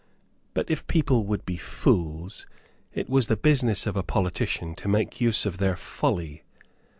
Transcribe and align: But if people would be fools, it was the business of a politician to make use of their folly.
But 0.55 0.71
if 0.71 0.87
people 0.87 1.25
would 1.27 1.45
be 1.45 1.57
fools, 1.57 2.47
it 2.91 3.07
was 3.07 3.27
the 3.27 3.35
business 3.35 3.85
of 3.85 3.95
a 3.95 4.01
politician 4.01 4.73
to 4.77 4.87
make 4.87 5.21
use 5.21 5.45
of 5.45 5.59
their 5.59 5.75
folly. 5.75 6.43